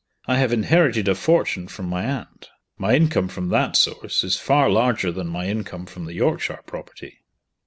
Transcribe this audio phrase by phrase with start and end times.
[0.25, 2.49] I have inherited a fortune from my aunt.
[2.75, 7.19] My income from that source is far larger than my income from the Yorkshire property."